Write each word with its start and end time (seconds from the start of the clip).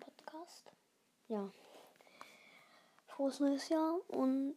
Podcast. 0.00 0.72
Ja. 1.28 1.50
Frohes 3.06 3.38
neues 3.38 3.68
Jahr 3.68 4.00
und 4.08 4.56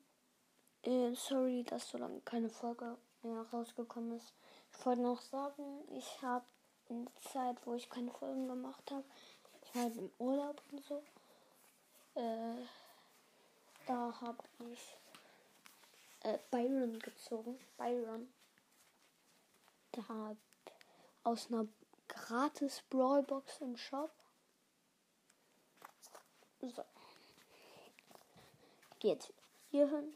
äh, 0.83 1.13
sorry, 1.15 1.65
dass 1.65 1.89
so 1.89 1.97
lange 1.97 2.21
keine 2.21 2.49
Folge 2.49 2.97
mehr 3.23 3.41
rausgekommen 3.51 4.15
ist. 4.15 4.33
Ich 4.71 4.85
wollte 4.85 5.01
noch 5.01 5.19
sagen, 5.19 5.85
ich 5.97 6.21
habe 6.21 6.45
in 6.87 7.03
der 7.03 7.21
Zeit, 7.29 7.57
wo 7.65 7.73
ich 7.73 7.89
keine 7.89 8.09
Folgen 8.11 8.47
gemacht 8.47 8.89
habe, 8.89 9.03
ich 9.61 9.75
war 9.75 9.83
halt 9.83 9.97
im 9.97 10.11
Urlaub 10.17 10.61
und 10.71 10.81
so, 10.85 11.03
äh, 12.15 12.65
da 13.85 14.13
habe 14.21 14.43
ich 14.71 14.97
äh, 16.21 16.37
Byron 16.49 16.99
gezogen. 16.99 17.59
Byron. 17.77 18.31
Da 19.91 20.37
aus 21.23 21.47
einer 21.51 21.67
gratis 22.13 22.81
Brawlbox 22.89 23.59
im 23.61 23.77
Shop. 23.77 24.11
So. 26.61 26.83
Geht 28.99 29.33
hier 29.69 29.89
hin. 29.89 30.15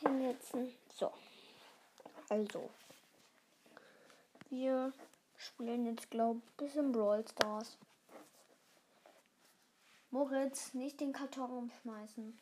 Hinsetzen. 0.00 0.74
So. 0.94 1.12
Also. 2.28 2.70
Wir 4.48 4.92
spielen 5.36 5.86
jetzt, 5.86 6.10
glaube 6.10 6.40
ich, 6.44 6.52
bisschen 6.56 6.90
Brawl 6.90 7.24
Stars. 7.28 7.78
Moritz, 10.10 10.74
nicht 10.74 11.00
den 11.00 11.12
Karton 11.12 11.50
umschmeißen. 11.50 12.36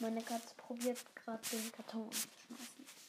Meine 0.00 0.22
Katze 0.22 0.54
probiert 0.56 0.98
gerade 1.16 1.48
den 1.50 1.72
Karton 1.72 2.02
umzuschmeißen. 2.02 3.03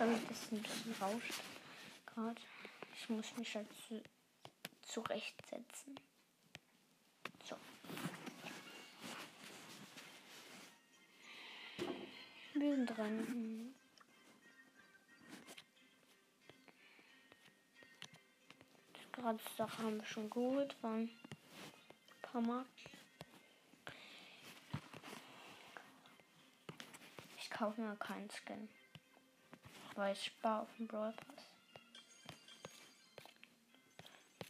Sorry, 0.00 0.18
dass 0.30 0.44
es 0.44 0.52
ein 0.52 0.62
bisschen 0.62 0.94
rauscht 0.98 1.42
gerade. 2.06 2.40
Ich 2.94 3.10
muss 3.10 3.36
mich 3.36 3.54
halt 3.54 3.66
zu, 3.86 4.02
zurechtsetzen. 4.80 6.00
So. 7.44 7.54
Wir 12.54 12.76
sind 12.76 12.86
dran. 12.86 13.74
Gerade 19.12 19.38
Sache 19.54 19.82
haben 19.82 19.98
wir 19.98 20.06
schon 20.06 20.30
geholt. 20.30 20.74
Ein 20.80 21.10
paar 22.22 22.40
Mal. 22.40 22.64
Ich 27.36 27.50
kaufe 27.50 27.82
mir 27.82 27.94
keinen 27.96 28.30
Skin. 28.30 28.79
Ich 30.08 30.24
spare 30.24 30.62
auf 30.62 30.68
dem 30.78 30.86
Brawl 30.88 31.12
Pass. 31.12 31.44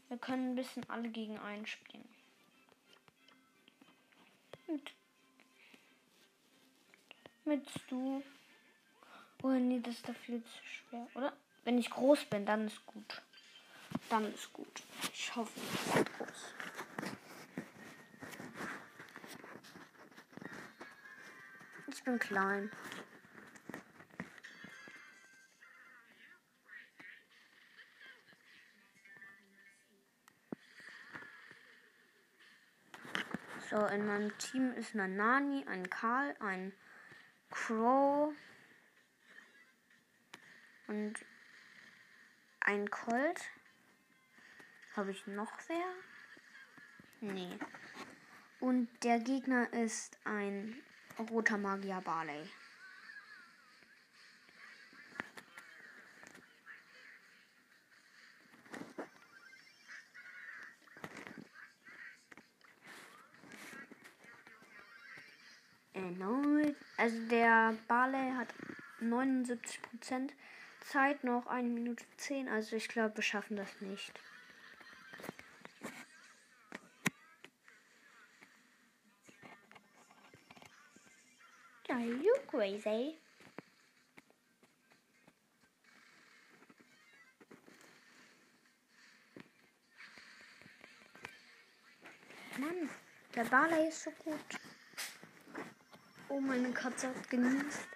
Wir 0.08 0.16
können 0.18 0.52
ein 0.52 0.54
bisschen 0.54 0.88
alle 0.88 1.08
gegen 1.08 1.38
einen 1.38 1.66
spielen. 1.66 2.08
Mit, 4.68 4.92
mit 7.44 7.68
du. 7.88 8.22
Oh 9.42 9.48
nee, 9.48 9.80
das 9.80 9.96
ist 9.96 10.08
da 10.08 10.12
viel 10.12 10.42
zu 10.44 10.64
schwer, 10.64 11.06
oder? 11.14 11.32
Wenn 11.64 11.78
ich 11.78 11.90
groß 11.90 12.26
bin, 12.26 12.46
dann 12.46 12.66
ist 12.66 12.86
gut. 12.86 13.20
Dann 14.08 14.32
ist 14.32 14.52
gut. 14.52 14.82
Ich 15.12 15.34
hoffe, 15.34 15.52
ich 15.58 15.92
bin 15.92 16.04
groß. 16.04 16.54
Ich 21.88 22.04
bin 22.04 22.18
klein. 22.18 22.70
So, 33.70 33.86
in 33.86 34.04
meinem 34.04 34.36
Team 34.38 34.72
ist 34.72 34.96
ein 34.96 35.14
Nani, 35.14 35.64
ein 35.68 35.88
Karl, 35.88 36.34
ein 36.40 36.72
Crow 37.50 38.34
und 40.88 41.14
ein 42.58 42.90
Colt. 42.90 43.40
Habe 44.96 45.12
ich 45.12 45.24
noch 45.28 45.52
wer? 45.68 45.86
Nee. 47.20 47.56
Und 48.58 48.88
der 49.04 49.20
Gegner 49.20 49.72
ist 49.72 50.18
ein 50.24 50.82
roter 51.30 51.56
Magier 51.56 52.00
Barley. 52.00 52.42
Also 67.10 67.26
der 67.26 67.76
Barley 67.88 68.32
hat 68.36 68.54
79% 69.00 70.30
Zeit, 70.80 71.24
noch 71.24 71.46
1 71.48 71.68
Minute 71.68 72.04
10. 72.18 72.48
Also 72.48 72.76
ich 72.76 72.86
glaube, 72.86 73.16
wir 73.16 73.24
schaffen 73.24 73.56
das 73.56 73.68
nicht. 73.80 74.12
Are 81.88 82.00
you 82.00 82.32
crazy? 82.48 83.18
Mann, 92.58 92.88
der 93.34 93.44
Barley 93.44 93.88
ist 93.88 94.04
so 94.04 94.12
gut. 94.12 94.69
Oh, 96.32 96.38
meine 96.38 96.70
Katze 96.70 97.08
hat 97.08 97.28
genießt. 97.28 97.88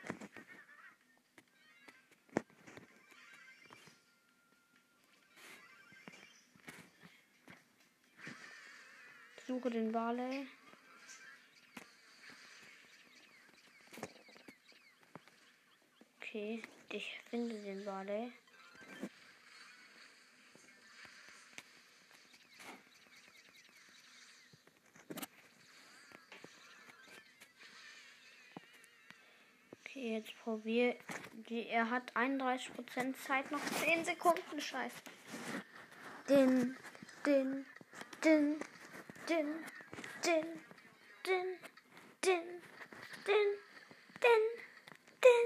Suche 9.47 9.71
den 9.71 9.93
Barley. 9.93 10.49
Okay, 16.17 16.61
ich 16.91 17.21
finde 17.31 17.55
den 17.61 17.85
Barley. 17.85 18.33
Okay, 29.85 29.94
jetzt 30.13 30.37
probier. 30.43 30.97
Die, 31.49 31.69
er 31.69 31.91
hat 31.91 32.15
31% 32.15 33.15
Zeit, 33.27 33.51
noch 33.51 33.65
10 33.83 34.05
Sekunden. 34.05 34.61
Scheiße. 34.61 34.97
Den, 36.29 36.77
den, 37.27 37.67
den, 38.25 38.57
den, 39.29 39.47
den, 40.25 40.47
den, 41.25 41.45
den, 41.45 41.57
den, 42.25 42.45
den, 43.27 43.55
den, 45.23 45.45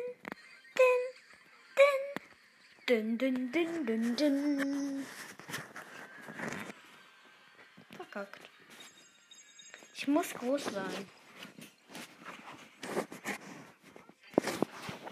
den, 2.88 3.18
den, 3.18 3.52
den, 3.52 3.52
den, 3.52 3.86
den, 3.86 4.16
den. 4.16 5.06
Verkackt. 7.96 8.50
Ich 9.94 10.06
muss 10.08 10.32
groß 10.34 10.64
sein. 10.64 11.17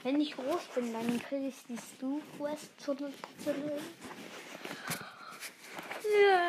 Wenn 0.06 0.20
ich 0.20 0.36
groß 0.36 0.66
bin, 0.76 0.92
dann 0.92 1.20
kriege 1.20 1.48
ich 1.48 1.64
die 1.68 1.76
Stu 1.76 2.20
Quest 2.38 2.80
zu 2.80 2.92
100% 2.92 3.10
hin. 3.44 3.72
Ja. 6.30 6.46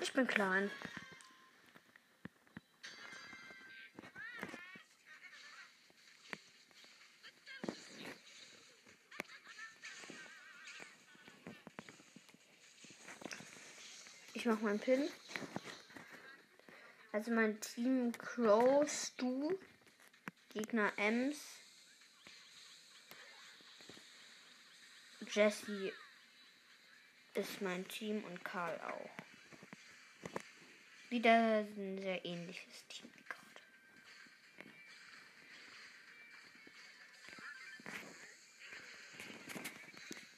Ich 0.00 0.12
bin 0.12 0.24
klein. 0.28 0.70
Ich 14.34 14.46
mache 14.46 14.62
meinen 14.62 14.78
Pin. 14.78 15.08
Also 17.12 17.30
mein 17.30 17.60
Team 17.60 18.10
Crow, 18.12 18.88
Stu, 18.90 19.58
Gegner 20.48 20.92
Ems, 20.96 21.38
Jesse 25.30 25.92
ist 27.34 27.60
mein 27.60 27.86
Team 27.88 28.24
und 28.24 28.42
Karl 28.42 28.80
auch. 28.80 29.10
Wieder 31.10 31.58
ein 31.58 31.98
sehr 32.00 32.24
ähnliches 32.24 32.86
Team 32.88 33.10
gerade. 33.28 33.42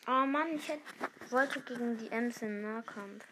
Oh 0.06 0.26
Mann, 0.26 0.56
ich 0.56 0.68
hätte, 0.68 0.82
wollte 1.30 1.60
gegen 1.62 1.98
die 1.98 2.10
Ems 2.10 2.42
im 2.42 2.62
Nahkampf. 2.62 3.24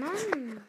Mann. 0.00 0.66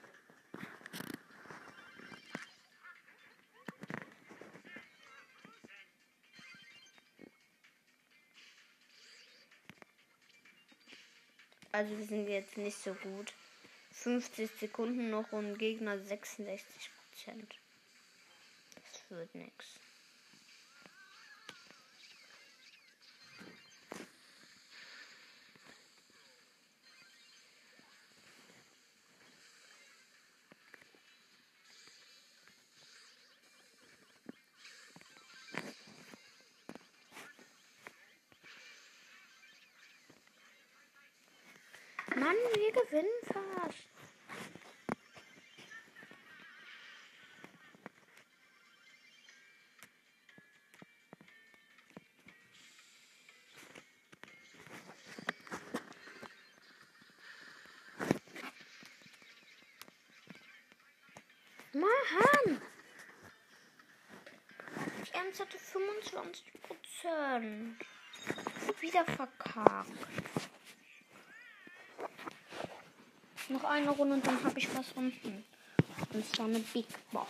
Also 11.71 11.97
wir 11.97 12.05
sind 12.05 12.27
jetzt 12.27 12.57
nicht 12.57 12.77
so 12.77 12.93
gut. 12.93 13.33
50 13.93 14.51
Sekunden 14.59 15.09
noch 15.09 15.31
und 15.31 15.57
Gegner 15.57 15.97
66 15.97 16.91
Prozent. 17.09 17.55
Das 18.75 19.09
wird 19.09 19.33
nichts. 19.33 19.79
Mann, 42.15 42.35
wir 42.53 42.71
gewinnen 42.73 43.07
fast. 43.23 43.87
Mann! 61.73 62.61
Die 65.05 65.13
Ems 65.13 65.39
hatte 65.39 65.57
25 65.57 66.53
Prozent. 66.61 67.85
Wieder 68.81 69.05
verkackt. 69.05 70.50
Noch 73.51 73.65
eine 73.65 73.89
Runde 73.89 74.13
und 74.15 74.25
dann 74.25 74.41
habe 74.45 74.57
ich 74.57 74.73
was 74.77 74.93
unten. 74.93 75.43
Und 76.13 76.25
zwar 76.33 76.45
eine 76.45 76.59
Big 76.59 76.87
Box. 77.11 77.29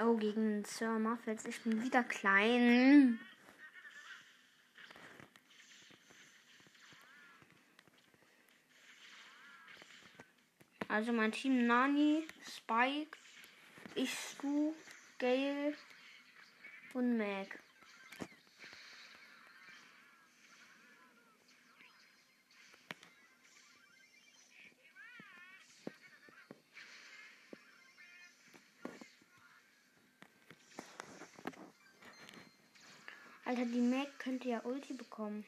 Oh, 0.00 0.16
gegen 0.16 0.64
Sir 0.64 0.98
Muffets. 0.98 1.44
Ich 1.44 1.62
bin 1.62 1.80
wieder 1.80 2.02
klein. 2.02 3.20
Also 10.88 11.12
mein 11.12 11.30
Team 11.30 11.66
Nani, 11.66 12.26
Spike, 12.42 13.16
ich, 13.94 14.12
Stu, 14.12 14.74
Gale 15.18 15.74
und 16.94 17.16
Meg. 17.16 17.60
Alter, 33.56 33.72
die 33.72 33.80
Meg 33.80 34.18
könnte 34.18 34.50
ja 34.50 34.60
Ulti 34.64 34.92
bekommen. 34.92 35.46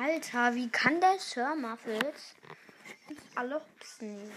Alter, 0.00 0.54
wie 0.54 0.68
kann 0.70 1.00
der 1.00 1.18
Sir 1.18 1.54
Muffles 1.56 2.34
alle 3.36 3.56
hops 3.56 4.00
nehmen? 4.00 4.32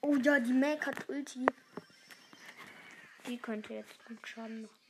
Oh 0.00 0.16
ja, 0.16 0.38
die 0.38 0.52
Mac 0.52 0.86
hat 0.86 1.08
Ulti. 1.08 1.46
Die 3.26 3.38
könnte 3.38 3.74
jetzt 3.74 4.04
gut 4.04 4.26
Schaden 4.26 4.62
machen. 4.62 4.85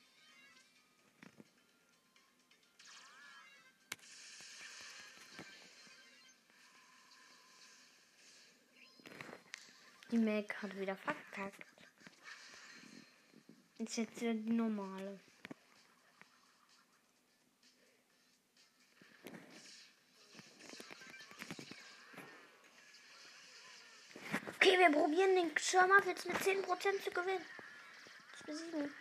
Die 10.10 10.18
Mac 10.18 10.62
hat 10.62 10.78
wieder 10.78 10.94
verkackt. 10.96 11.66
Ist 13.78 13.96
jetzt 13.96 14.20
die 14.20 14.32
normale. 14.32 15.18
Okay, 24.54 24.78
wir 24.78 24.90
probieren 24.90 25.34
den 25.34 25.58
Schirmer 25.58 26.04
jetzt 26.06 26.26
mit 26.26 26.36
10% 26.36 26.64
zu 27.02 27.10
gewinnen. 27.10 27.44
Zu 28.38 28.44
besiegen. 28.44 28.94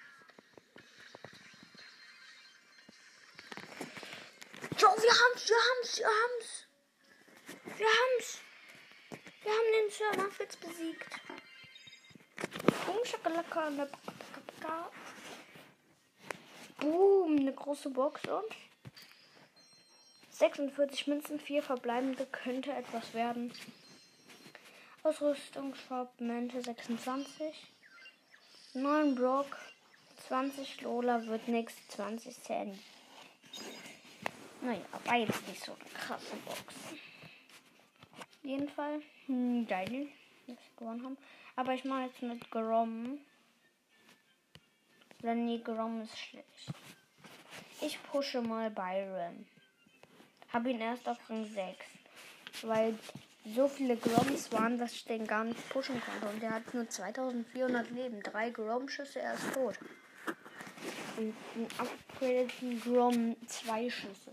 Jo, 4.78 4.88
wir 4.88 5.14
haben's, 5.22 5.50
wir 5.50 5.58
haben's, 5.58 6.00
wir 6.00 6.08
haben's. 6.08 6.68
Wir 7.78 7.88
haben's. 7.88 8.45
Wir 9.46 9.52
haben 9.52 9.72
den 9.80 9.92
Sir 9.92 10.24
Muffets 10.24 10.58
besiegt. 10.58 11.06
Boom, 12.88 13.06
Schakalaka, 13.06 13.70
Boom, 16.80 17.38
eine 17.38 17.54
große 17.54 17.92
Box 17.92 18.24
und 18.28 18.56
46 20.32 21.06
Münzen, 21.06 21.40
4 21.40 21.62
verbleibende 21.62 22.26
könnte 22.26 22.74
etwas 22.74 23.14
werden. 23.14 23.54
Ausrüstungsshop-Mente 25.04 26.64
26. 26.64 27.68
9 28.74 29.14
Brock, 29.14 29.58
20 30.28 30.82
Lola 30.82 31.24
wird 31.28 31.48
nichts, 31.48 31.76
20 31.90 32.42
Cent. 32.42 32.80
Naja, 34.62 34.82
war 35.04 35.18
jetzt 35.18 35.48
nicht 35.48 35.64
so 35.64 35.74
eine 35.74 35.90
krasse 35.92 36.36
Box. 36.38 36.74
Auf 38.18 38.44
jeden 38.44 38.70
Fall 38.70 39.04
hm, 39.28 39.68
geil, 39.68 40.08
dass 40.48 40.58
wir 40.58 40.76
gewonnen 40.78 41.04
haben. 41.04 41.18
Aber 41.56 41.74
ich 41.74 41.86
mache 41.86 42.04
jetzt 42.04 42.22
mit 42.22 42.50
Grom. 42.52 43.20
Oder 45.22 45.36
nee, 45.36 45.60
Grom 45.60 46.02
ist 46.02 46.18
schlecht. 46.18 46.74
Ich 47.82 48.02
pushe 48.04 48.42
mal 48.42 48.70
Byron. 48.70 49.46
Habe 50.52 50.70
ihn 50.70 50.80
erst 50.80 51.08
auf 51.10 51.18
Rang 51.30 51.46
6. 51.46 51.78
Weil 52.62 52.98
so 53.54 53.68
viele 53.68 53.98
Groms 53.98 54.52
waren, 54.52 54.78
dass 54.78 54.94
ich 54.94 55.06
den 55.06 55.28
gar 55.28 55.44
nicht 55.44 55.70
pushen 55.70 56.02
konnte. 56.02 56.34
Und 56.34 56.42
der 56.42 56.52
hat 56.52 56.74
nur 56.74 56.90
2400 56.90 57.92
Leben. 57.92 58.22
Drei 58.24 58.50
Grom-Schüsse, 58.50 59.20
er 59.20 59.34
ist 59.34 59.54
tot. 59.54 59.78
Und 61.18 61.34
einen 61.56 61.68
upgradeten 61.78 62.82
Grom 62.82 63.36
zwei 63.48 63.90
Schüsse. 63.90 64.32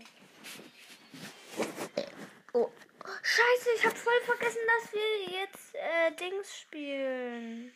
Oh, 2.53 2.69
Scheiße, 3.21 3.61
ich 3.75 3.85
habe 3.85 3.95
voll 3.95 4.21
vergessen, 4.25 4.61
dass 4.67 4.93
wir 4.93 5.39
jetzt 5.39 5.75
äh, 5.75 6.11
Dings 6.15 6.59
spielen. 6.59 7.71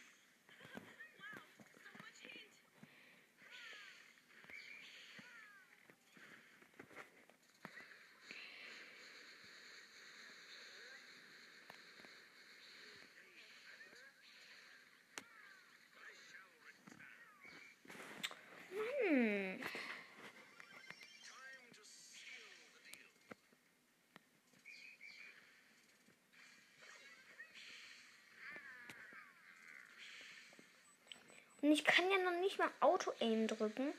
Und 31.68 31.74
ich 31.74 31.84
kann 31.84 32.10
ja 32.10 32.18
noch 32.20 32.40
nicht 32.40 32.60
mal 32.60 32.70
Auto-Aim 32.80 33.46
drücken, 33.46 33.94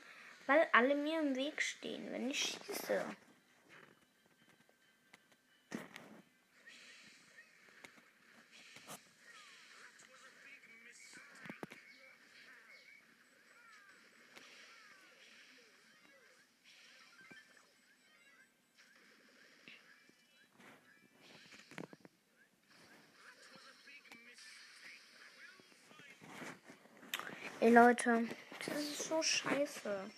weil 0.47 0.67
alle 0.71 0.95
mir 0.95 1.19
im 1.19 1.35
Weg 1.35 1.61
stehen, 1.61 2.11
wenn 2.11 2.31
ich 2.31 2.57
schieße. 2.65 3.05
Ey 27.61 27.73
Leute, 27.73 28.25
das 28.65 28.77
ist 28.77 29.03
so 29.09 29.21
scheiße. 29.21 30.09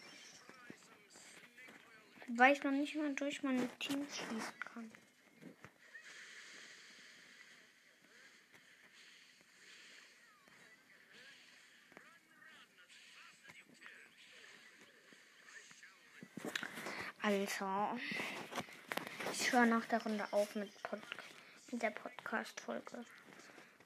Weil 2.28 2.54
ich 2.54 2.64
noch 2.64 2.72
nicht 2.72 2.96
mal 2.96 3.12
durch 3.16 3.42
meine 3.42 3.68
Teams 3.80 4.16
schießen 4.16 4.60
kann. 4.60 4.92
Also, 17.24 18.00
ich 19.32 19.52
höre 19.52 19.66
nach 19.66 19.86
der 19.86 20.04
Runde 20.04 20.28
auf 20.30 20.54
mit, 20.54 20.72
Pod 20.84 21.00
mit 21.72 21.82
der 21.82 21.90
Podcast-Folge. 21.90 23.04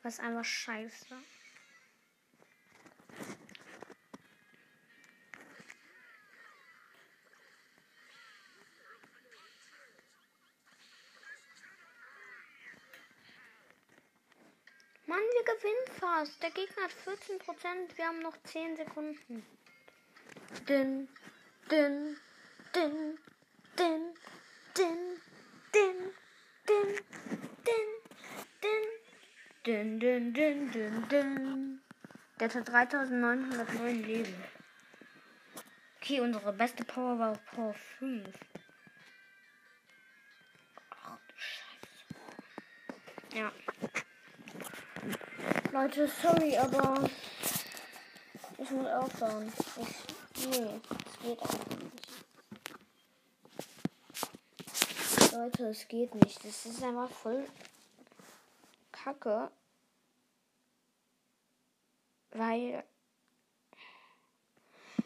Was 0.04 0.20
einfach 0.20 0.44
scheiße. 0.44 1.16
Gewinnen 15.46 15.88
fast. 16.00 16.42
Der 16.42 16.52
Gegner 16.52 16.84
hat 16.84 16.92
14%, 16.92 17.98
wir 17.98 18.06
haben 18.06 18.20
noch 18.20 18.38
10 18.44 18.76
Sekunden. 18.78 19.46
Din, 20.68 21.08
din, 21.70 22.18
din, 22.74 23.18
din, 23.78 24.14
din, 24.76 25.02
din, 25.74 26.02
din, 26.68 26.80
din, 26.84 26.90
din, 27.64 27.90
din, 29.64 30.00
din, 30.00 30.34
din, 30.34 30.72
din, 30.72 31.08
din. 31.10 31.82
Der 32.40 32.50
hat 32.50 32.66
3909 32.66 34.02
Leben. 34.02 34.44
Okay, 36.02 36.20
unsere 36.20 36.52
beste 36.54 36.84
Power 36.84 37.18
war 37.18 37.40
Power 37.54 37.74
5. 37.74 38.28
Ach 40.90 41.20
du 41.28 41.34
Scheiße. 41.36 42.16
Ja. 43.34 43.52
Leute, 45.76 46.08
sorry, 46.08 46.58
aber 46.58 47.10
ich 48.58 48.72
muss 48.72 48.88
aufhören. 48.88 49.52
Ich, 49.76 50.48
nee, 50.48 50.80
es 51.06 51.20
geht 51.20 51.42
einfach 51.42 51.68
nicht. 51.82 52.08
Leute, 55.34 55.68
es 55.68 55.86
geht 55.90 56.16
nicht. 56.16 56.46
Es 56.46 56.66
ist 56.66 56.82
einfach 56.82 57.10
voll 57.10 57.46
kacke. 58.94 59.52
Weil. 62.32 62.86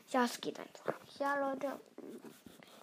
Ja, 0.10 0.26
es 0.26 0.40
geht 0.40 0.60
einfach. 0.60 0.94
Ja, 1.18 1.50
Leute. 1.50 1.80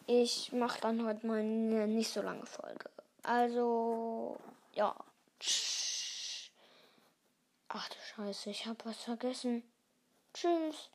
Ich 0.09 0.51
mache 0.51 0.81
dann 0.81 1.07
heute 1.07 1.25
mal 1.25 1.39
eine 1.39 1.87
nicht 1.87 2.13
so 2.13 2.21
lange 2.21 2.47
Folge. 2.47 2.91
Also, 3.23 4.41
ja. 4.73 4.93
Ach 7.79 7.91
du 7.91 7.97
Scheiße, 8.01 8.49
ich 8.49 8.65
habe 8.65 8.83
was 8.87 9.03
vergessen. 9.03 9.63
Tschüss. 10.33 10.91